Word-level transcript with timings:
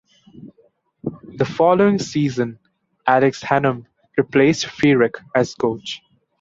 The 1.37 1.45
following 1.45 1.99
season, 1.99 2.57
Alex 3.05 3.43
Hannum 3.43 3.85
replaced 4.17 4.65
Feerick 4.65 5.13
as 5.35 5.53
coach. 5.53 6.01